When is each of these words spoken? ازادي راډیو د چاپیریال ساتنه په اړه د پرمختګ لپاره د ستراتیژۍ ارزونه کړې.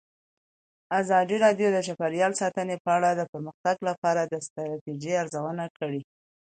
ازادي 0.99 1.37
راډیو 1.45 1.67
د 1.73 1.77
چاپیریال 1.87 2.33
ساتنه 2.41 2.75
په 2.85 2.89
اړه 2.97 3.09
د 3.13 3.21
پرمختګ 3.31 3.77
لپاره 3.89 4.21
د 4.25 4.33
ستراتیژۍ 4.45 5.13
ارزونه 5.21 5.65
کړې. 5.77 6.01